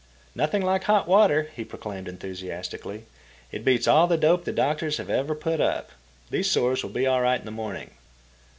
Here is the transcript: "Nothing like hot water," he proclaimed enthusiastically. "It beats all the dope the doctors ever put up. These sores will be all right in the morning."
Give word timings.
"Nothing 0.33 0.63
like 0.63 0.85
hot 0.85 1.07
water," 1.07 1.51
he 1.55 1.63
proclaimed 1.63 2.07
enthusiastically. 2.07 3.03
"It 3.51 3.63
beats 3.63 3.87
all 3.87 4.07
the 4.07 4.17
dope 4.17 4.45
the 4.45 4.51
doctors 4.51 4.99
ever 4.99 5.35
put 5.35 5.61
up. 5.61 5.91
These 6.31 6.49
sores 6.49 6.81
will 6.81 6.89
be 6.89 7.05
all 7.05 7.21
right 7.21 7.39
in 7.39 7.45
the 7.45 7.51
morning." 7.51 7.91